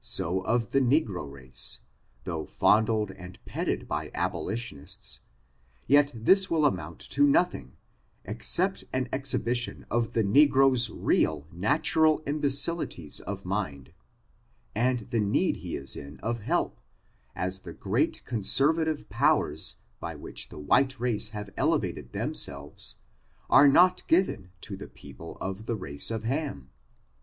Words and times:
So 0.00 0.40
of 0.42 0.72
the 0.72 0.80
negro 0.82 1.26
race, 1.30 1.80
though 2.24 2.44
fondled 2.44 3.10
and 3.12 3.38
petted 3.46 3.88
by 3.88 4.10
abolitionists, 4.12 5.20
yet 5.86 6.12
this 6.14 6.50
will 6.50 6.66
amount 6.66 7.00
to 7.12 7.26
nothing, 7.26 7.78
except 8.26 8.84
an 8.92 9.08
exhibition 9.14 9.86
of 9.90 10.12
the 10.12 10.22
ne 10.22 10.44
gro's 10.44 10.90
real 10.90 11.46
natural 11.50 12.22
imbecilities 12.26 13.18
of 13.20 13.46
mind, 13.46 13.94
and 14.74 15.08
the 15.08 15.20
need 15.20 15.56
he 15.56 15.74
is 15.74 15.96
in 15.96 16.20
of 16.20 16.40
help, 16.40 16.78
as 17.34 17.60
the 17.60 17.72
great 17.72 18.22
conservative 18.26 19.08
powers 19.08 19.76
by 20.00 20.14
which 20.14 20.50
the 20.50 20.58
white 20.58 21.00
race 21.00 21.30
have 21.30 21.48
elevated 21.56 22.12
themselves 22.12 22.96
are 23.48 23.68
not 23.68 24.06
given 24.06 24.50
to 24.60 24.76
the 24.76 24.86
people 24.88 25.38
of 25.40 25.64
the 25.64 25.76
race 25.76 26.10
of 26.10 26.24
Ham. 26.24 26.68